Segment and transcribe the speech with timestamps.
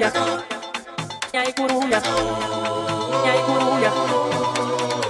[0.00, 2.00] ya hay curulla,
[3.22, 3.92] ya hay curulla,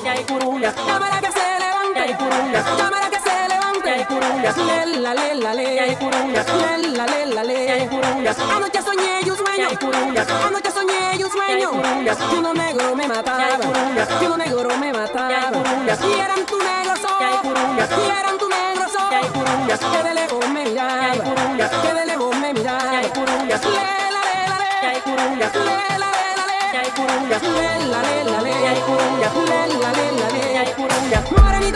[0.03, 0.25] ya hay
[0.65, 4.61] ya hay Cámara que se ya levante, hay curulla, cámara que se ya hay levante.
[4.67, 7.89] Lela, lela, ya hay Lela, lela, ya hay le.
[7.89, 9.69] curulla, Anoche soñé y un ya sueño.
[9.69, 9.77] hay
[10.49, 11.71] Anoche soñé y un sueño.
[12.05, 13.39] Ya hay uno negro me mataba.
[13.39, 16.09] Ya hay uno negro me Ya hay mataba.
[16.09, 17.39] Y eran tu negro Ya hay.
[18.01, 19.29] Y eran tu negro Ya hay.
[19.93, 21.01] Que de lejos me miraba.
[21.01, 21.81] Ya hay.
[21.83, 22.83] Que de lejos me miraba.
[22.83, 24.10] Ya hay.
[31.31, 31.71] Mora mi